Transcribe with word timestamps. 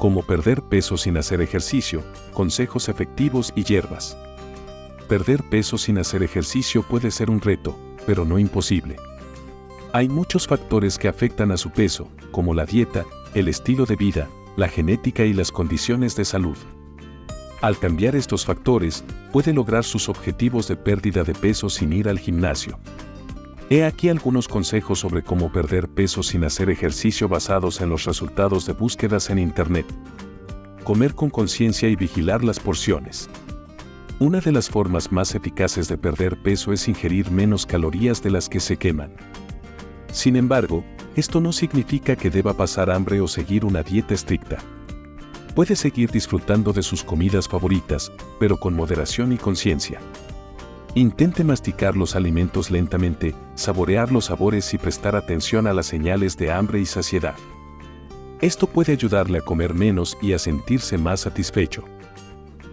como 0.00 0.22
perder 0.22 0.62
peso 0.62 0.96
sin 0.96 1.18
hacer 1.18 1.42
ejercicio, 1.42 2.02
consejos 2.32 2.88
efectivos 2.88 3.52
y 3.54 3.64
hierbas. 3.64 4.16
Perder 5.10 5.42
peso 5.50 5.76
sin 5.76 5.98
hacer 5.98 6.22
ejercicio 6.22 6.82
puede 6.82 7.10
ser 7.10 7.28
un 7.28 7.38
reto, 7.38 7.76
pero 8.06 8.24
no 8.24 8.38
imposible. 8.38 8.96
Hay 9.92 10.08
muchos 10.08 10.46
factores 10.46 10.96
que 10.96 11.06
afectan 11.06 11.52
a 11.52 11.58
su 11.58 11.68
peso, 11.70 12.08
como 12.30 12.54
la 12.54 12.64
dieta, 12.64 13.04
el 13.34 13.46
estilo 13.46 13.84
de 13.84 13.96
vida, 13.96 14.26
la 14.56 14.68
genética 14.68 15.26
y 15.26 15.34
las 15.34 15.52
condiciones 15.52 16.16
de 16.16 16.24
salud. 16.24 16.56
Al 17.60 17.78
cambiar 17.78 18.16
estos 18.16 18.46
factores, 18.46 19.04
puede 19.32 19.52
lograr 19.52 19.84
sus 19.84 20.08
objetivos 20.08 20.66
de 20.66 20.76
pérdida 20.76 21.24
de 21.24 21.34
peso 21.34 21.68
sin 21.68 21.92
ir 21.92 22.08
al 22.08 22.18
gimnasio. 22.18 22.78
He 23.72 23.84
aquí 23.84 24.08
algunos 24.08 24.48
consejos 24.48 24.98
sobre 24.98 25.22
cómo 25.22 25.52
perder 25.52 25.88
peso 25.88 26.24
sin 26.24 26.42
hacer 26.42 26.70
ejercicio 26.70 27.28
basados 27.28 27.80
en 27.80 27.88
los 27.88 28.04
resultados 28.04 28.66
de 28.66 28.72
búsquedas 28.72 29.30
en 29.30 29.38
Internet. 29.38 29.86
Comer 30.82 31.14
con 31.14 31.30
conciencia 31.30 31.88
y 31.88 31.94
vigilar 31.94 32.42
las 32.42 32.58
porciones. 32.58 33.30
Una 34.18 34.40
de 34.40 34.50
las 34.50 34.68
formas 34.68 35.12
más 35.12 35.36
eficaces 35.36 35.86
de 35.86 35.96
perder 35.96 36.42
peso 36.42 36.72
es 36.72 36.88
ingerir 36.88 37.30
menos 37.30 37.64
calorías 37.64 38.20
de 38.24 38.32
las 38.32 38.48
que 38.48 38.58
se 38.58 38.76
queman. 38.76 39.12
Sin 40.10 40.34
embargo, 40.34 40.84
esto 41.14 41.40
no 41.40 41.52
significa 41.52 42.16
que 42.16 42.28
deba 42.28 42.54
pasar 42.54 42.90
hambre 42.90 43.20
o 43.20 43.28
seguir 43.28 43.64
una 43.64 43.84
dieta 43.84 44.14
estricta. 44.14 44.58
Puede 45.54 45.76
seguir 45.76 46.10
disfrutando 46.10 46.72
de 46.72 46.82
sus 46.82 47.04
comidas 47.04 47.46
favoritas, 47.46 48.10
pero 48.40 48.58
con 48.58 48.74
moderación 48.74 49.32
y 49.32 49.38
conciencia. 49.38 50.00
Intente 50.94 51.44
masticar 51.44 51.96
los 51.96 52.16
alimentos 52.16 52.68
lentamente, 52.72 53.32
saborear 53.54 54.10
los 54.10 54.24
sabores 54.24 54.74
y 54.74 54.78
prestar 54.78 55.14
atención 55.14 55.68
a 55.68 55.72
las 55.72 55.86
señales 55.86 56.36
de 56.36 56.50
hambre 56.50 56.80
y 56.80 56.86
saciedad. 56.86 57.36
Esto 58.40 58.66
puede 58.66 58.92
ayudarle 58.92 59.38
a 59.38 59.42
comer 59.42 59.72
menos 59.72 60.18
y 60.20 60.32
a 60.32 60.38
sentirse 60.40 60.98
más 60.98 61.20
satisfecho. 61.20 61.84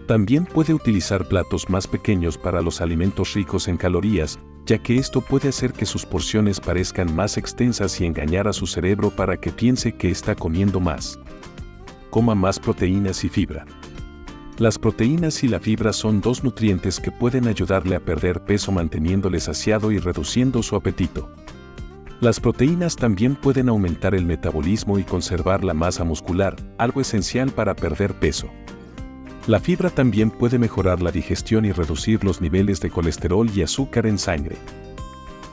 También 0.07 0.45
puede 0.45 0.73
utilizar 0.73 1.27
platos 1.27 1.69
más 1.69 1.85
pequeños 1.85 2.39
para 2.39 2.61
los 2.61 2.81
alimentos 2.81 3.33
ricos 3.33 3.67
en 3.67 3.77
calorías, 3.77 4.39
ya 4.65 4.79
que 4.79 4.95
esto 4.95 5.21
puede 5.21 5.49
hacer 5.49 5.73
que 5.73 5.85
sus 5.85 6.03
porciones 6.03 6.59
parezcan 6.59 7.15
más 7.15 7.37
extensas 7.37 8.01
y 8.01 8.05
engañar 8.05 8.47
a 8.47 8.53
su 8.53 8.65
cerebro 8.65 9.11
para 9.11 9.37
que 9.37 9.51
piense 9.51 9.95
que 9.95 10.09
está 10.09 10.33
comiendo 10.33 10.79
más. 10.79 11.19
Coma 12.09 12.33
más 12.33 12.57
proteínas 12.57 13.23
y 13.23 13.29
fibra. 13.29 13.65
Las 14.59 14.79
proteínas 14.79 15.43
y 15.43 15.47
la 15.47 15.59
fibra 15.59 15.93
son 15.93 16.19
dos 16.19 16.43
nutrientes 16.43 16.99
que 16.99 17.11
pueden 17.11 17.47
ayudarle 17.47 17.95
a 17.95 17.99
perder 17.99 18.43
peso 18.43 18.71
manteniéndole 18.71 19.39
saciado 19.39 19.91
y 19.91 19.99
reduciendo 19.99 20.63
su 20.63 20.75
apetito. 20.75 21.31
Las 22.21 22.39
proteínas 22.39 22.95
también 22.95 23.35
pueden 23.35 23.69
aumentar 23.69 24.15
el 24.15 24.25
metabolismo 24.25 24.97
y 24.97 25.03
conservar 25.03 25.63
la 25.63 25.75
masa 25.75 26.03
muscular, 26.03 26.55
algo 26.79 27.01
esencial 27.01 27.51
para 27.51 27.75
perder 27.75 28.15
peso. 28.15 28.49
La 29.45 29.59
fibra 29.59 29.91
también 29.91 30.31
puede 30.31 30.57
mejorar 30.57 31.03
la 31.03 31.11
digestión 31.11 31.63
y 31.65 31.71
reducir 31.71 32.23
los 32.23 32.41
niveles 32.41 32.81
de 32.81 32.89
colesterol 32.89 33.47
y 33.55 33.61
azúcar 33.61 34.07
en 34.07 34.17
sangre. 34.17 34.55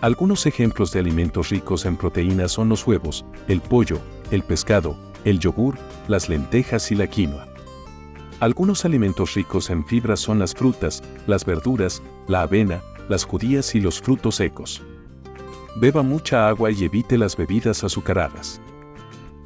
Algunos 0.00 0.46
ejemplos 0.46 0.92
de 0.92 1.00
alimentos 1.00 1.50
ricos 1.50 1.84
en 1.84 1.98
proteínas 1.98 2.52
son 2.52 2.70
los 2.70 2.86
huevos, 2.86 3.27
el 3.48 3.61
pollo, 3.61 3.98
el 4.30 4.42
pescado, 4.42 4.96
el 5.27 5.41
yogur, 5.41 5.77
las 6.08 6.30
lentejas 6.30 6.91
y 6.91 6.94
la 6.94 7.06
quinoa. 7.06 7.53
Algunos 8.40 8.84
alimentos 8.84 9.34
ricos 9.34 9.70
en 9.70 9.84
fibra 9.84 10.16
son 10.16 10.40
las 10.40 10.54
frutas, 10.54 11.02
las 11.27 11.44
verduras, 11.44 12.02
la 12.27 12.42
avena, 12.42 12.82
las 13.08 13.24
judías 13.24 13.74
y 13.74 13.80
los 13.80 14.00
frutos 14.00 14.36
secos. 14.36 14.82
Beba 15.77 16.02
mucha 16.02 16.48
agua 16.48 16.70
y 16.70 16.84
evite 16.84 17.16
las 17.16 17.36
bebidas 17.36 17.84
azucaradas. 17.84 18.60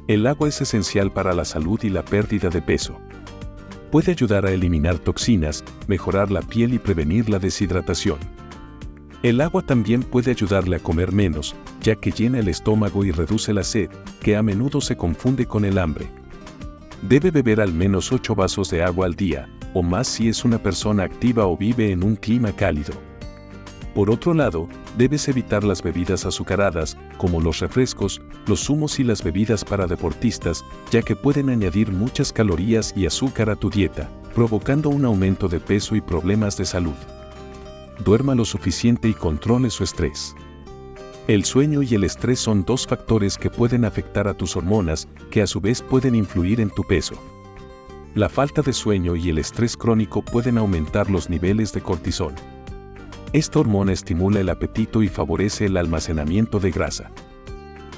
El 0.07 0.25
agua 0.25 0.49
es 0.49 0.59
esencial 0.61 1.11
para 1.11 1.33
la 1.33 1.45
salud 1.45 1.79
y 1.83 1.89
la 1.89 2.03
pérdida 2.03 2.49
de 2.49 2.61
peso. 2.61 2.97
Puede 3.91 4.11
ayudar 4.11 4.45
a 4.45 4.51
eliminar 4.51 4.97
toxinas, 4.97 5.63
mejorar 5.87 6.31
la 6.31 6.41
piel 6.41 6.73
y 6.73 6.79
prevenir 6.79 7.29
la 7.29 7.39
deshidratación. 7.39 8.17
El 9.21 9.39
agua 9.41 9.61
también 9.61 10.01
puede 10.01 10.31
ayudarle 10.31 10.77
a 10.77 10.79
comer 10.79 11.11
menos, 11.11 11.55
ya 11.81 11.95
que 11.95 12.11
llena 12.11 12.39
el 12.39 12.47
estómago 12.47 13.05
y 13.05 13.11
reduce 13.11 13.53
la 13.53 13.63
sed, 13.63 13.89
que 14.21 14.35
a 14.35 14.41
menudo 14.41 14.81
se 14.81 14.97
confunde 14.97 15.45
con 15.45 15.63
el 15.65 15.77
hambre. 15.77 16.07
Debe 17.01 17.31
beber 17.31 17.61
al 17.61 17.73
menos 17.73 18.11
8 18.11 18.35
vasos 18.35 18.69
de 18.69 18.83
agua 18.83 19.05
al 19.05 19.15
día, 19.15 19.47
o 19.73 19.81
más 19.81 20.07
si 20.07 20.27
es 20.27 20.43
una 20.43 20.61
persona 20.61 21.03
activa 21.03 21.45
o 21.47 21.55
vive 21.55 21.91
en 21.91 22.03
un 22.03 22.17
clima 22.17 22.51
cálido. 22.51 22.93
Por 23.95 24.09
otro 24.09 24.33
lado, 24.33 24.67
debes 24.97 25.27
evitar 25.29 25.63
las 25.63 25.81
bebidas 25.81 26.25
azucaradas, 26.25 26.97
como 27.17 27.39
los 27.39 27.59
refrescos, 27.59 28.21
los 28.47 28.65
zumos 28.65 28.99
y 28.99 29.05
las 29.05 29.23
bebidas 29.23 29.63
para 29.63 29.87
deportistas, 29.87 30.63
ya 30.91 31.01
que 31.01 31.15
pueden 31.15 31.49
añadir 31.49 31.91
muchas 31.91 32.33
calorías 32.33 32.93
y 32.95 33.05
azúcar 33.05 33.49
a 33.49 33.55
tu 33.55 33.69
dieta, 33.69 34.09
provocando 34.35 34.89
un 34.89 35.05
aumento 35.05 35.47
de 35.47 35.59
peso 35.59 35.95
y 35.95 36.01
problemas 36.01 36.57
de 36.57 36.65
salud. 36.65 36.95
Duerma 38.03 38.35
lo 38.35 38.45
suficiente 38.45 39.07
y 39.07 39.13
controle 39.13 39.69
su 39.69 39.83
estrés. 39.83 40.35
El 41.29 41.45
sueño 41.45 41.83
y 41.83 41.93
el 41.93 42.05
estrés 42.05 42.39
son 42.39 42.65
dos 42.65 42.87
factores 42.87 43.37
que 43.37 43.51
pueden 43.51 43.85
afectar 43.85 44.27
a 44.27 44.33
tus 44.33 44.55
hormonas, 44.55 45.07
que 45.29 45.43
a 45.43 45.45
su 45.45 45.61
vez 45.61 45.83
pueden 45.83 46.15
influir 46.15 46.59
en 46.59 46.71
tu 46.71 46.83
peso. 46.83 47.13
La 48.15 48.29
falta 48.29 48.63
de 48.63 48.73
sueño 48.73 49.15
y 49.15 49.29
el 49.29 49.37
estrés 49.37 49.77
crónico 49.77 50.23
pueden 50.23 50.57
aumentar 50.57 51.07
los 51.11 51.29
niveles 51.29 51.71
de 51.71 51.81
cortisol. 51.81 52.33
Esta 53.31 53.59
hormona 53.59 53.91
estimula 53.91 54.39
el 54.39 54.49
apetito 54.49 55.03
y 55.03 55.07
favorece 55.07 55.67
el 55.67 55.77
almacenamiento 55.77 56.59
de 56.59 56.71
grasa. 56.71 57.11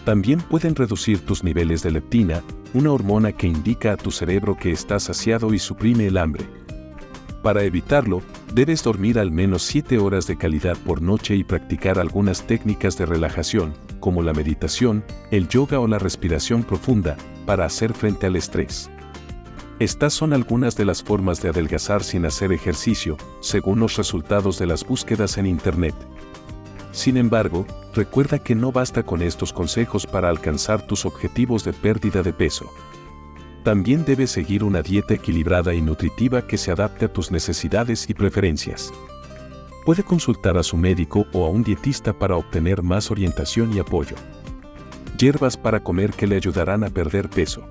También 0.03 0.41
pueden 0.41 0.75
reducir 0.75 1.25
tus 1.25 1.41
niveles 1.41 1.83
de 1.83 1.91
leptina, 1.91 2.43
una 2.73 2.91
hormona 2.91 3.31
que 3.31 3.47
indica 3.47 3.93
a 3.93 3.97
tu 3.97 4.11
cerebro 4.11 4.57
que 4.57 4.71
estás 4.71 5.03
saciado 5.03 5.53
y 5.53 5.59
suprime 5.59 6.07
el 6.07 6.17
hambre. 6.17 6.45
Para 7.41 7.63
evitarlo, 7.63 8.21
debes 8.53 8.83
dormir 8.83 9.17
al 9.17 9.31
menos 9.31 9.63
7 9.63 9.97
horas 9.97 10.27
de 10.27 10.37
calidad 10.37 10.77
por 10.77 11.01
noche 11.01 11.35
y 11.35 11.43
practicar 11.43 11.99
algunas 11.99 12.45
técnicas 12.45 12.97
de 12.97 13.05
relajación, 13.05 13.73
como 13.99 14.21
la 14.21 14.33
meditación, 14.33 15.03
el 15.31 15.47
yoga 15.47 15.79
o 15.79 15.87
la 15.87 15.99
respiración 15.99 16.63
profunda, 16.63 17.15
para 17.45 17.65
hacer 17.65 17.93
frente 17.93 18.27
al 18.27 18.35
estrés. 18.35 18.89
Estas 19.79 20.13
son 20.13 20.33
algunas 20.33 20.75
de 20.75 20.85
las 20.85 21.01
formas 21.01 21.41
de 21.41 21.49
adelgazar 21.49 22.03
sin 22.03 22.25
hacer 22.25 22.51
ejercicio, 22.51 23.17
según 23.39 23.79
los 23.79 23.97
resultados 23.97 24.59
de 24.59 24.67
las 24.67 24.85
búsquedas 24.85 25.37
en 25.37 25.47
Internet. 25.47 25.95
Sin 26.91 27.17
embargo, 27.17 27.65
recuerda 27.95 28.37
que 28.37 28.53
no 28.53 28.71
basta 28.71 29.03
con 29.03 29.21
estos 29.21 29.53
consejos 29.53 30.05
para 30.05 30.29
alcanzar 30.29 30.85
tus 30.85 31.05
objetivos 31.05 31.63
de 31.63 31.73
pérdida 31.73 32.21
de 32.21 32.33
peso. 32.33 32.69
También 33.63 34.05
debes 34.05 34.31
seguir 34.31 34.63
una 34.63 34.81
dieta 34.81 35.13
equilibrada 35.13 35.73
y 35.73 35.81
nutritiva 35.81 36.47
que 36.47 36.57
se 36.57 36.71
adapte 36.71 37.05
a 37.05 37.13
tus 37.13 37.31
necesidades 37.31 38.09
y 38.09 38.13
preferencias. 38.15 38.91
Puede 39.85 40.03
consultar 40.03 40.57
a 40.57 40.63
su 40.63 40.77
médico 40.77 41.27
o 41.31 41.45
a 41.45 41.49
un 41.49 41.63
dietista 41.63 42.13
para 42.13 42.35
obtener 42.35 42.81
más 42.81 43.11
orientación 43.11 43.73
y 43.75 43.79
apoyo. 43.79 44.15
Hierbas 45.17 45.57
para 45.57 45.83
comer 45.83 46.11
que 46.11 46.25
le 46.25 46.35
ayudarán 46.35 46.83
a 46.83 46.89
perder 46.89 47.29
peso. 47.29 47.63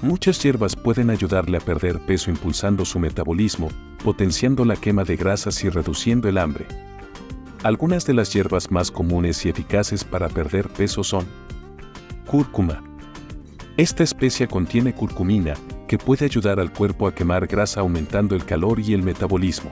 Muchas 0.00 0.42
hierbas 0.42 0.76
pueden 0.76 1.10
ayudarle 1.10 1.58
a 1.58 1.60
perder 1.60 1.98
peso 2.00 2.30
impulsando 2.30 2.84
su 2.84 2.98
metabolismo, 2.98 3.68
potenciando 4.02 4.64
la 4.64 4.76
quema 4.76 5.04
de 5.04 5.16
grasas 5.16 5.62
y 5.64 5.68
reduciendo 5.68 6.28
el 6.28 6.38
hambre. 6.38 6.66
Algunas 7.62 8.04
de 8.06 8.14
las 8.14 8.32
hierbas 8.32 8.70
más 8.70 8.90
comunes 8.90 9.44
y 9.44 9.48
eficaces 9.48 10.04
para 10.04 10.28
perder 10.28 10.68
peso 10.68 11.04
son 11.04 11.26
cúrcuma, 12.26 12.82
esta 13.76 14.04
especia 14.04 14.46
contiene 14.46 14.94
curcumina, 14.94 15.54
que 15.88 15.98
puede 15.98 16.26
ayudar 16.26 16.60
al 16.60 16.72
cuerpo 16.72 17.08
a 17.08 17.14
quemar 17.14 17.48
grasa 17.48 17.80
aumentando 17.80 18.36
el 18.36 18.44
calor 18.44 18.78
y 18.78 18.94
el 18.94 19.02
metabolismo. 19.02 19.70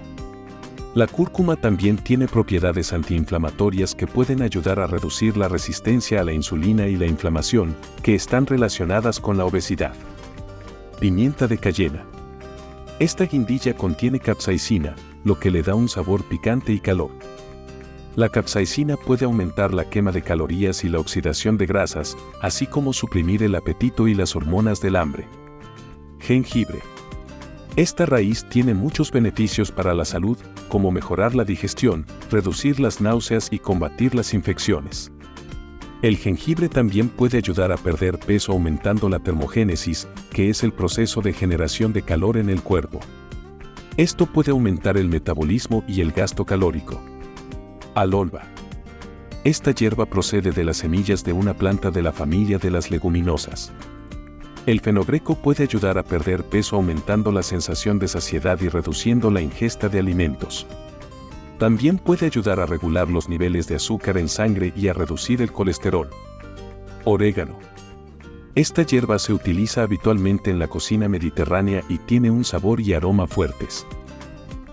La 0.95 1.07
cúrcuma 1.07 1.55
también 1.55 1.97
tiene 1.97 2.27
propiedades 2.27 2.93
antiinflamatorias 2.93 3.95
que 3.95 4.09
pueden 4.09 4.43
ayudar 4.43 4.81
a 4.81 4.89
reducir 4.89 5.37
la 5.37 5.49
resistencia 5.49 6.21
a 6.21 6.25
la 6.25 6.33
insulina 6.33 6.89
y 6.89 6.97
la 6.97 7.07
inflamación, 7.07 7.77
que 8.03 8.17
están 8.17 8.45
relacionadas 8.45 9.21
con 9.21 9.39
la 9.39 9.45
obesidad. 9.45 9.95
Pimienta 10.99 11.47
de 11.47 11.59
cayena. 11.59 12.05
Esta 12.99 13.25
guindilla 13.25 13.75
contiene 13.75 14.19
capsaicina, 14.19 14.97
lo 15.25 15.39
que 15.39 15.51
le 15.51 15.63
da 15.63 15.77
un 15.77 15.89
sabor 15.89 16.25
picante 16.25 16.73
y 16.73 16.81
calor. 16.81 17.11
La 18.15 18.29
capsaicina 18.29 18.99
puede 18.99 19.25
aumentar 19.25 19.73
la 19.73 19.89
quema 19.89 20.13
de 20.13 20.21
calorías 20.21 20.85
y 20.85 20.91
la 20.91 20.99
oxidación 20.99 21.57
de 21.57 21.65
grasas, 21.65 22.15
así 22.43 22.67
como 22.67 22.93
suprimir 22.93 23.43
el 23.43 23.55
apetito 23.55 24.07
y 24.07 24.15
las 24.15 24.37
hormonas 24.37 24.83
del 24.83 24.97
hambre. 24.97 25.27
Jengibre. 26.21 26.81
Esta 27.75 28.05
raíz 28.05 28.47
tiene 28.51 28.75
muchos 28.75 29.11
beneficios 29.11 29.73
para 29.73 29.95
la 29.95 30.05
salud, 30.05 30.37
como 30.69 30.91
mejorar 30.91 31.35
la 31.35 31.45
digestión, 31.45 32.05
reducir 32.31 32.81
las 32.81 33.01
náuseas 33.01 33.49
y 33.51 33.59
combatir 33.59 34.15
las 34.15 34.35
infecciones. 34.35 35.11
El 36.03 36.19
jengibre 36.19 36.69
también 36.69 37.09
puede 37.09 37.39
ayudar 37.39 37.73
a 37.73 37.79
perder 37.79 38.19
peso 38.19 38.53
aumentando 38.53 39.09
la 39.09 39.21
termogénesis, 39.21 40.07
que 40.31 40.51
es 40.51 40.63
el 40.65 40.73
proceso 40.73 41.23
de 41.23 41.33
generación 41.33 41.95
de 41.95 42.03
calor 42.03 42.37
en 42.37 42.51
el 42.51 42.61
cuerpo. 42.61 43.01
Esto 43.97 44.27
puede 44.27 44.51
aumentar 44.51 44.99
el 44.99 45.09
metabolismo 45.09 45.83
y 45.89 46.03
el 46.03 46.13
gasto 46.13 46.45
calórico. 46.45 47.01
Alolva. 47.95 48.43
Esta 49.45 49.73
hierba 49.73 50.07
procede 50.07 50.51
de 50.53 50.65
las 50.65 50.79
semillas 50.79 51.25
de 51.25 51.35
una 51.35 51.53
planta 51.53 51.91
de 51.91 52.01
la 52.01 52.13
familia 52.13 52.59
de 52.59 52.71
las 52.71 52.91
leguminosas. 52.91 53.71
El 54.65 54.81
fenogreco 54.81 55.35
puede 55.35 55.65
ayudar 55.65 55.99
a 55.99 56.03
perder 56.03 56.45
peso 56.45 56.77
aumentando 56.77 57.33
la 57.33 57.43
sensación 57.43 57.99
de 57.99 58.09
saciedad 58.09 58.59
y 58.63 58.69
reduciendo 58.69 59.31
la 59.31 59.43
ingesta 59.43 59.89
de 59.89 59.99
alimentos. 59.99 60.67
También 61.59 61.99
puede 61.99 62.27
ayudar 62.27 62.61
a 62.61 62.67
regular 62.67 63.11
los 63.11 63.29
niveles 63.29 63.69
de 63.69 63.75
azúcar 63.75 64.17
en 64.17 64.29
sangre 64.29 64.73
y 64.75 64.89
a 64.89 64.95
reducir 64.95 65.43
el 65.43 65.53
colesterol. 65.53 66.09
Orégano. 67.05 67.59
Esta 68.55 68.83
hierba 68.85 69.19
se 69.19 69.33
utiliza 69.33 69.83
habitualmente 69.83 70.51
en 70.51 70.59
la 70.59 70.69
cocina 70.69 71.09
mediterránea 71.09 71.83
y 71.89 71.99
tiene 71.99 72.31
un 72.31 72.45
sabor 72.45 72.81
y 72.81 72.95
aroma 72.95 73.27
fuertes. 73.27 73.87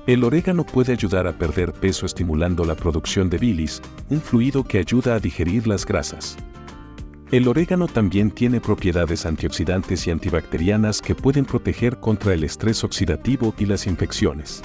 El 0.10 0.24
orégano 0.24 0.66
puede 0.66 0.92
ayudar 0.92 1.28
a 1.28 1.38
perder 1.38 1.72
peso 1.72 2.08
estimulando 2.08 2.66
la 2.66 2.74
producción 2.74 3.30
de 3.30 3.38
bilis, 3.38 3.80
un 4.10 4.20
fluido 4.20 4.64
que 4.64 4.80
ayuda 4.80 5.14
a 5.14 5.20
digerir 5.20 5.68
las 5.68 5.86
grasas. 5.86 6.36
El 7.32 7.48
orégano 7.48 7.88
también 7.88 8.32
tiene 8.32 8.60
propiedades 8.60 9.28
antioxidantes 9.28 10.08
y 10.08 10.10
antibacterianas 10.10 11.00
que 11.00 11.14
pueden 11.14 11.46
proteger 11.46 12.00
contra 12.00 12.34
el 12.34 12.44
estrés 12.44 12.84
oxidativo 12.84 13.54
y 13.60 13.68
las 13.68 13.86
infecciones. 13.86 14.64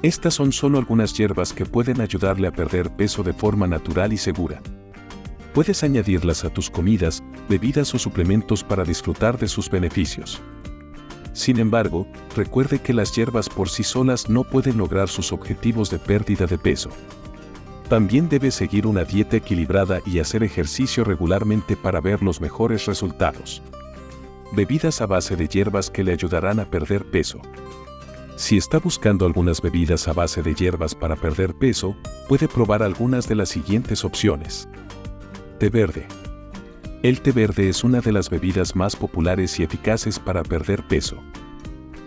Estas 0.00 0.32
son 0.32 0.52
solo 0.52 0.78
algunas 0.78 1.12
hierbas 1.12 1.52
que 1.52 1.66
pueden 1.66 2.00
ayudarle 2.00 2.48
a 2.48 2.52
perder 2.52 2.88
peso 2.96 3.22
de 3.22 3.34
forma 3.34 3.66
natural 3.66 4.14
y 4.14 4.16
segura. 4.16 4.62
Puedes 5.52 5.84
añadirlas 5.84 6.46
a 6.46 6.48
tus 6.48 6.70
comidas, 6.70 7.22
bebidas 7.50 7.94
o 7.94 7.98
suplementos 7.98 8.64
para 8.64 8.84
disfrutar 8.84 9.36
de 9.36 9.48
sus 9.48 9.68
beneficios. 9.68 10.40
Sin 11.36 11.58
embargo, 11.58 12.06
recuerde 12.34 12.78
que 12.78 12.94
las 12.94 13.14
hierbas 13.14 13.50
por 13.50 13.68
sí 13.68 13.82
solas 13.82 14.30
no 14.30 14.42
pueden 14.42 14.78
lograr 14.78 15.06
sus 15.06 15.34
objetivos 15.34 15.90
de 15.90 15.98
pérdida 15.98 16.46
de 16.46 16.56
peso. 16.56 16.88
También 17.90 18.30
debe 18.30 18.50
seguir 18.50 18.86
una 18.86 19.04
dieta 19.04 19.36
equilibrada 19.36 20.00
y 20.06 20.18
hacer 20.18 20.42
ejercicio 20.42 21.04
regularmente 21.04 21.76
para 21.76 22.00
ver 22.00 22.22
los 22.22 22.40
mejores 22.40 22.86
resultados. 22.86 23.62
Bebidas 24.52 25.02
a 25.02 25.06
base 25.06 25.36
de 25.36 25.46
hierbas 25.46 25.90
que 25.90 26.04
le 26.04 26.12
ayudarán 26.12 26.58
a 26.58 26.64
perder 26.64 27.04
peso. 27.04 27.38
Si 28.36 28.56
está 28.56 28.78
buscando 28.78 29.26
algunas 29.26 29.60
bebidas 29.60 30.08
a 30.08 30.14
base 30.14 30.42
de 30.42 30.54
hierbas 30.54 30.94
para 30.94 31.16
perder 31.16 31.52
peso, 31.52 31.94
puede 32.30 32.48
probar 32.48 32.82
algunas 32.82 33.28
de 33.28 33.34
las 33.34 33.50
siguientes 33.50 34.06
opciones. 34.06 34.70
Té 35.58 35.68
verde. 35.68 36.08
El 37.06 37.20
té 37.20 37.30
verde 37.30 37.68
es 37.68 37.84
una 37.84 38.00
de 38.00 38.10
las 38.10 38.30
bebidas 38.30 38.74
más 38.74 38.96
populares 38.96 39.60
y 39.60 39.62
eficaces 39.62 40.18
para 40.18 40.42
perder 40.42 40.82
peso. 40.88 41.22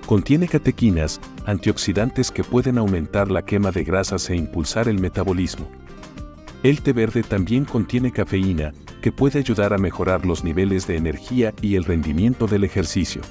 Contiene 0.06 0.46
catequinas, 0.46 1.22
antioxidantes 1.46 2.32
que 2.32 2.44
pueden 2.44 2.78
aumentar 2.78 3.32
la 3.32 3.46
quema 3.46 3.72
de 3.72 3.86
grasas 3.86 4.30
e 4.30 4.36
impulsar 4.36 4.90
el 4.90 5.00
metabolismo. 5.00 5.72
El 6.64 6.82
té 6.82 6.92
verde 6.92 7.24
también 7.24 7.64
contiene 7.64 8.12
cafeína, 8.12 8.74
que 9.02 9.14
puede 9.14 9.40
ayudar 9.40 9.72
a 9.72 9.78
mejorar 9.78 10.26
los 10.26 10.44
niveles 10.44 10.86
de 10.86 10.98
energía 10.98 11.54
y 11.62 11.76
el 11.76 11.86
rendimiento 11.86 12.46
del 12.46 12.66
ejercicio. 12.66 13.22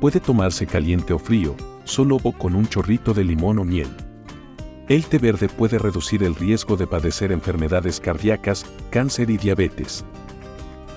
Puede 0.00 0.18
tomarse 0.18 0.66
caliente 0.66 1.12
o 1.12 1.18
frío, 1.18 1.56
solo 1.84 2.16
o 2.22 2.32
con 2.32 2.54
un 2.54 2.66
chorrito 2.66 3.12
de 3.12 3.24
limón 3.24 3.58
o 3.58 3.66
miel. 3.66 3.90
El 4.88 5.04
té 5.04 5.18
verde 5.18 5.50
puede 5.50 5.78
reducir 5.78 6.22
el 6.22 6.34
riesgo 6.34 6.78
de 6.78 6.86
padecer 6.86 7.32
enfermedades 7.32 8.00
cardíacas, 8.00 8.64
cáncer 8.90 9.28
y 9.28 9.36
diabetes. 9.36 10.06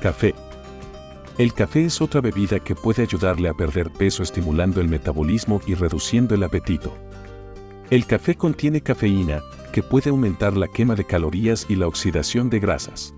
Café. 0.04 0.36
El 1.38 1.54
café 1.54 1.86
es 1.86 2.02
otra 2.02 2.20
bebida 2.20 2.60
que 2.60 2.76
puede 2.76 3.04
ayudarle 3.04 3.48
a 3.48 3.54
perder 3.54 3.90
peso 3.90 4.22
estimulando 4.22 4.82
el 4.82 4.90
metabolismo 4.90 5.62
y 5.66 5.76
reduciendo 5.76 6.36
el 6.36 6.44
apetito. 6.44 6.94
El 7.90 8.06
café 8.06 8.36
contiene 8.36 8.82
cafeína, 8.82 9.42
que 9.72 9.82
puede 9.82 10.10
aumentar 10.10 10.58
la 10.58 10.68
quema 10.68 10.96
de 10.96 11.06
calorías 11.06 11.66
y 11.70 11.78
la 11.78 11.88
oxidación 11.88 12.50
de 12.50 12.60
grasas. 12.60 13.14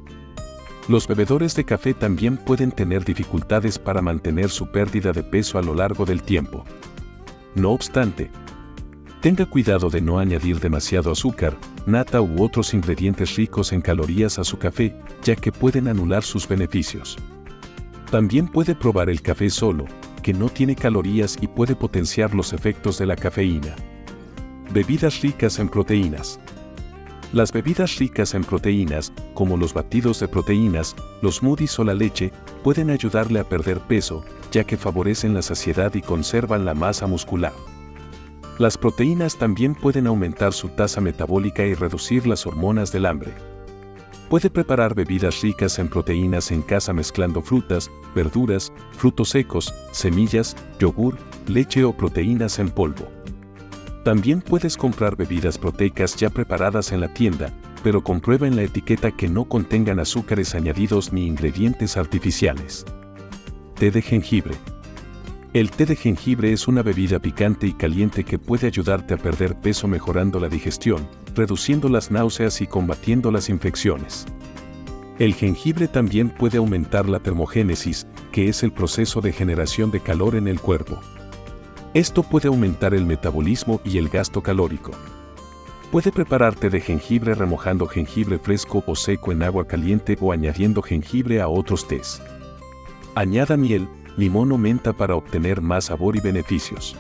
Los 0.88 1.08
bebedores 1.08 1.56
de 1.56 1.66
café 1.66 1.96
también 1.96 2.38
pueden 2.38 2.72
tener 2.72 3.04
dificultades 3.04 3.80
para 3.80 4.04
mantener 4.04 4.52
su 4.52 4.72
pérdida 4.72 5.12
de 5.12 5.24
peso 5.24 5.58
a 5.58 5.64
lo 5.64 5.74
largo 5.74 6.06
del 6.06 6.22
tiempo. 6.22 6.66
No 7.56 7.72
obstante, 7.72 8.30
tenga 9.26 9.48
cuidado 9.48 9.90
de 9.90 10.02
no 10.02 10.20
añadir 10.20 10.60
demasiado 10.60 11.12
azúcar, 11.12 11.58
nata 11.88 12.22
u 12.22 12.44
otros 12.44 12.76
ingredientes 12.76 13.36
ricos 13.38 13.74
en 13.74 13.82
calorías 13.82 14.38
a 14.38 14.44
su 14.44 14.60
café, 14.60 14.96
ya 15.24 15.36
que 15.36 15.52
pueden 15.52 15.88
anular 15.88 16.22
sus 16.22 16.48
beneficios. 16.48 17.18
También 18.12 18.48
puede 18.48 18.76
probar 18.76 19.10
el 19.10 19.24
café 19.24 19.50
solo, 19.50 19.86
que 20.22 20.32
no 20.32 20.48
tiene 20.48 20.76
calorías 20.76 21.40
y 21.42 21.48
puede 21.48 21.76
potenciar 21.76 22.36
los 22.36 22.54
efectos 22.54 23.00
de 23.00 23.08
la 23.08 23.16
cafeína. 23.16 23.76
Bebidas 24.72 25.20
ricas 25.22 25.58
en 25.58 25.70
proteínas. 25.70 26.40
Las 27.34 27.52
bebidas 27.52 27.98
ricas 27.98 28.36
en 28.36 28.44
proteínas, 28.44 29.12
como 29.34 29.58
los 29.58 29.74
batidos 29.74 30.20
de 30.20 30.28
proteínas, 30.28 30.96
los 31.24 31.38
smoothies 31.38 31.80
o 31.80 31.84
la 31.84 31.96
leche, 31.96 32.32
pueden 32.64 32.92
ayudarle 32.92 33.40
a 33.40 33.50
perder 33.50 33.80
peso, 33.80 34.24
ya 34.52 34.66
que 34.66 34.78
favorecen 34.78 35.34
la 35.34 35.42
saciedad 35.42 35.96
y 35.96 36.04
conservan 36.04 36.64
la 36.64 36.76
masa 36.76 37.08
muscular. 37.08 37.54
Las 38.58 38.78
proteínas 38.78 39.36
también 39.36 39.76
pueden 39.76 40.08
aumentar 40.08 40.54
su 40.54 40.70
tasa 40.70 41.02
metabólica 41.02 41.66
y 41.66 41.74
reducir 41.74 42.26
las 42.26 42.46
hormonas 42.46 42.90
del 42.94 43.06
hambre. 43.06 43.34
Puede 44.30 44.50
preparar 44.50 44.96
bebidas 44.96 45.42
ricas 45.42 45.78
en 45.78 45.90
proteínas 45.90 46.52
en 46.52 46.62
casa 46.62 46.94
mezclando 46.94 47.42
frutas, 47.42 47.92
verduras, 48.16 48.72
frutos 48.94 49.30
secos, 49.30 49.74
semillas, 49.92 50.56
yogur, 50.80 51.18
leche 51.48 51.84
o 51.84 51.92
proteínas 51.92 52.58
en 52.60 52.70
polvo. 52.70 53.08
También 54.06 54.42
puedes 54.42 54.78
comprar 54.78 55.18
bebidas 55.18 55.58
proteicas 55.58 56.16
ya 56.16 56.30
preparadas 56.30 56.94
en 56.94 57.02
la 57.02 57.14
tienda, 57.14 57.52
pero 57.84 58.04
comprueba 58.04 58.48
en 58.48 58.56
la 58.56 58.64
etiqueta 58.64 59.12
que 59.12 59.28
no 59.28 59.46
contengan 59.46 60.00
azúcares 60.00 60.56
añadidos 60.56 61.12
ni 61.12 61.28
ingredientes 61.28 61.98
artificiales. 61.98 62.86
Té 63.76 63.92
de 63.92 64.02
jengibre. 64.02 64.56
El 65.56 65.72
té 65.72 65.86
de 65.86 65.96
jengibre 65.96 66.52
es 66.52 66.68
una 66.68 66.84
bebida 66.84 67.18
picante 67.18 67.66
y 67.66 67.72
caliente 67.72 68.26
que 68.26 68.38
puede 68.38 68.68
ayudarte 68.68 69.14
a 69.14 69.18
perder 69.18 69.56
peso 69.56 69.88
mejorando 69.88 70.38
la 70.38 70.50
digestión, 70.50 71.08
reduciendo 71.34 71.88
las 71.88 72.12
náuseas 72.12 72.60
y 72.60 72.68
combatiendo 72.68 73.32
las 73.32 73.48
infecciones. 73.48 74.26
El 75.18 75.34
jengibre 75.34 75.88
también 75.88 76.28
puede 76.28 76.58
aumentar 76.58 77.08
la 77.08 77.22
termogénesis, 77.22 78.06
que 78.34 78.50
es 78.50 78.64
el 78.64 78.74
proceso 78.74 79.22
de 79.22 79.32
generación 79.32 79.92
de 79.92 80.02
calor 80.02 80.36
en 80.36 80.50
el 80.50 80.60
cuerpo. 80.60 81.00
Esto 81.94 82.22
puede 82.22 82.50
aumentar 82.50 82.94
el 82.94 83.06
metabolismo 83.06 83.80
y 83.86 83.98
el 83.98 84.10
gasto 84.10 84.44
calórico. 84.44 84.92
Puede 85.90 86.12
prepararte 86.12 86.70
de 86.70 86.82
jengibre 86.82 87.34
remojando 87.34 87.88
jengibre 87.88 88.40
fresco 88.40 88.84
o 88.86 88.94
seco 88.94 89.32
en 89.32 89.42
agua 89.42 89.66
caliente 89.66 90.18
o 90.20 90.34
añadiendo 90.34 90.82
jengibre 90.82 91.40
a 91.40 91.48
otros 91.48 91.88
tés. 91.88 92.22
Añada 93.16 93.56
miel, 93.56 93.88
limón 94.18 94.52
o 94.52 94.58
menta 94.58 94.94
para 94.94 95.16
obtener 95.16 95.62
más 95.62 95.86
sabor 95.86 96.16
y 96.16 96.20
beneficios. 96.20 96.96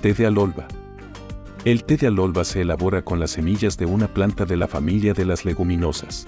Té 0.00 0.14
de 0.14 0.26
alolva. 0.26 0.68
El 1.64 1.84
té 1.84 1.96
de 1.96 2.06
alolva 2.06 2.44
se 2.44 2.62
elabora 2.62 3.02
con 3.02 3.18
las 3.18 3.32
semillas 3.32 3.76
de 3.76 3.86
una 3.86 4.08
planta 4.08 4.44
de 4.44 4.56
la 4.56 4.68
familia 4.68 5.12
de 5.12 5.24
las 5.24 5.44
leguminosas. 5.44 6.26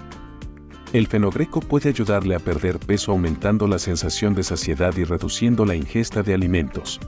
El 0.93 1.07
fenogreco 1.07 1.61
puede 1.61 1.89
ayudarle 1.89 2.35
a 2.35 2.41
perder 2.41 2.81
peso 2.81 3.13
aumentando 3.13 3.69
la 3.69 3.79
sensación 3.79 4.35
de 4.35 4.43
saciedad 4.43 4.97
y 4.97 5.05
reduciendo 5.05 5.65
la 5.65 5.77
ingesta 5.77 6.25
de 6.25 6.35
alimentos. 6.35 6.99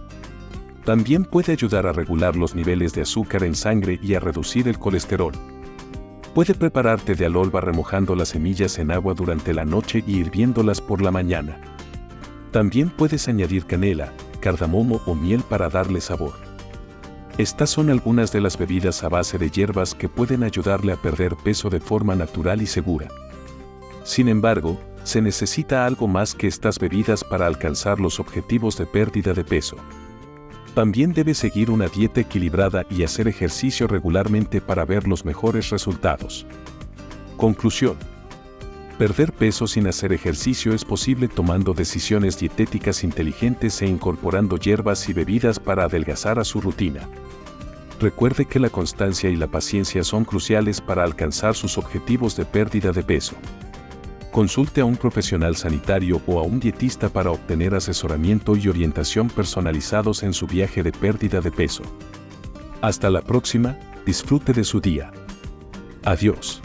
También 0.85 1.25
puede 1.25 1.53
ayudar 1.53 1.87
a 1.87 1.93
regular 1.93 2.37
los 2.37 2.55
niveles 2.55 2.93
de 2.93 3.03
azúcar 3.03 3.43
en 3.43 3.55
sangre 3.55 3.99
y 4.01 4.15
a 4.15 4.21
reducir 4.21 4.69
el 4.69 4.79
colesterol. 4.79 5.33
Puede 6.35 6.55
preparar 6.55 7.01
té 7.01 7.15
de 7.15 7.27
alolva 7.27 7.61
remojando 7.61 8.15
las 8.15 8.29
semillas 8.29 8.79
en 8.79 8.91
agua 8.91 9.15
durante 9.15 9.53
la 9.53 9.65
noche 9.65 10.03
y 10.07 10.19
hirviéndolas 10.19 10.81
por 10.81 11.03
la 11.03 11.11
mañana. 11.11 11.61
También 12.53 12.91
puedes 12.91 13.29
añadir 13.29 13.65
canela, 13.65 14.13
cardamomo 14.41 15.01
o 15.07 15.15
miel 15.15 15.43
para 15.49 15.71
darle 15.71 16.03
sabor. 16.03 16.35
Estas 17.39 17.71
son 17.71 17.89
algunas 17.89 18.31
de 18.31 18.43
las 18.43 18.59
bebidas 18.59 19.03
a 19.03 19.09
base 19.09 19.39
de 19.39 19.49
hierbas 19.49 19.95
que 19.95 20.11
pueden 20.11 20.43
ayudarle 20.43 20.93
a 20.93 20.97
perder 20.97 21.35
peso 21.43 21.71
de 21.71 21.81
forma 21.81 22.15
natural 22.15 22.61
y 22.61 22.67
segura. 22.67 23.09
Sin 24.05 24.29
embargo, 24.29 24.79
se 25.03 25.23
necesita 25.23 25.87
algo 25.87 26.07
más 26.07 26.35
que 26.35 26.47
estas 26.47 26.79
bebidas 26.79 27.25
para 27.25 27.47
alcanzar 27.47 27.99
los 27.99 28.21
objetivos 28.21 28.77
de 28.77 28.85
pérdida 28.85 29.33
de 29.33 29.45
peso. 29.45 29.77
También 30.75 31.15
debe 31.15 31.33
seguir 31.33 31.71
una 31.71 31.89
dieta 31.89 32.21
equilibrada 32.21 32.85
y 32.91 33.03
hacer 33.03 33.29
ejercicio 33.29 33.87
regularmente 33.87 34.61
para 34.61 34.85
ver 34.85 35.09
los 35.09 35.25
mejores 35.25 35.71
resultados. 35.71 36.47
Conclusión. 37.39 37.97
Perder 39.03 39.33
peso 39.33 39.67
sin 39.67 39.89
hacer 39.89 40.13
ejercicio 40.13 40.73
es 40.73 40.85
posible 40.85 41.27
tomando 41.27 41.75
decisiones 41.75 42.39
dietéticas 42.39 43.03
inteligentes 43.03 43.83
e 43.83 43.87
incorporando 43.87 44.59
hierbas 44.59 45.09
y 45.09 45.13
bebidas 45.13 45.59
para 45.59 45.87
adelgazar 45.87 46.39
a 46.39 46.45
su 46.45 46.61
rutina. 46.61 47.01
Recuerde 47.99 48.45
que 48.45 48.61
la 48.61 48.71
constancia 48.71 49.29
y 49.29 49.35
la 49.35 49.49
paciencia 49.49 50.05
son 50.05 50.25
cruciales 50.25 50.81
para 50.81 51.03
alcanzar 51.03 51.57
sus 51.57 51.79
objetivos 51.79 52.37
de 52.37 52.45
pérdida 52.45 52.93
de 52.93 53.03
peso. 53.03 53.35
Consulte 54.31 54.83
a 54.83 54.85
un 54.85 54.97
profesional 54.97 55.57
sanitario 55.57 56.23
o 56.29 56.39
a 56.39 56.45
un 56.45 56.61
dietista 56.61 57.09
para 57.09 57.33
obtener 57.33 57.75
asesoramiento 57.75 58.55
y 58.55 58.69
orientación 58.69 59.31
personalizados 59.31 60.23
en 60.23 60.33
su 60.33 60.47
viaje 60.47 60.85
de 60.85 60.93
pérdida 60.93 61.41
de 61.41 61.51
peso. 61.51 61.83
Hasta 62.83 63.11
la 63.11 63.23
próxima, 63.23 63.77
disfrute 64.07 64.53
de 64.53 64.63
su 64.63 64.81
día. 64.81 65.11
Adiós. 66.05 66.63